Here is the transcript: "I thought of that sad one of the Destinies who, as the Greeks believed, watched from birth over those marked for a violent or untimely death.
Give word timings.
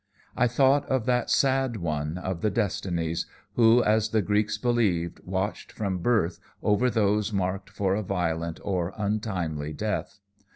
"I 0.35 0.47
thought 0.47 0.87
of 0.89 1.05
that 1.05 1.29
sad 1.29 1.77
one 1.77 2.17
of 2.17 2.41
the 2.41 2.49
Destinies 2.49 3.27
who, 3.53 3.83
as 3.83 4.09
the 4.09 4.23
Greeks 4.23 4.57
believed, 4.57 5.19
watched 5.23 5.71
from 5.71 5.99
birth 5.99 6.39
over 6.63 6.89
those 6.89 7.31
marked 7.31 7.69
for 7.69 7.93
a 7.93 8.01
violent 8.01 8.59
or 8.63 8.93
untimely 8.97 9.73
death. 9.73 10.19